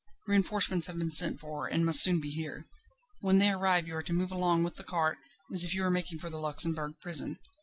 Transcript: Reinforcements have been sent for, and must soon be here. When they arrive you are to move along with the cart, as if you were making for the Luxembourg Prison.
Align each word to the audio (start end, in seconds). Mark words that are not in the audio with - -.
Reinforcements 0.25 0.87
have 0.87 0.97
been 0.97 1.11
sent 1.11 1.39
for, 1.39 1.67
and 1.67 1.85
must 1.85 2.01
soon 2.01 2.19
be 2.19 2.31
here. 2.31 2.65
When 3.19 3.37
they 3.37 3.51
arrive 3.51 3.87
you 3.87 3.95
are 3.97 4.01
to 4.01 4.13
move 4.13 4.31
along 4.31 4.63
with 4.63 4.77
the 4.77 4.83
cart, 4.83 5.19
as 5.53 5.63
if 5.63 5.75
you 5.75 5.83
were 5.83 5.91
making 5.91 6.17
for 6.17 6.31
the 6.31 6.39
Luxembourg 6.39 6.95
Prison. 6.99 7.37